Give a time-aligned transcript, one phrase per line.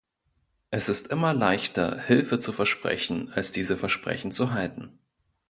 [0.71, 4.97] Es ist immer leichter, Hilfe zu versprechen als diese Versprechen zu halten.